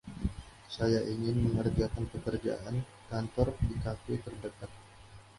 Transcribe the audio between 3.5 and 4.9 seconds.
di kafe terdekat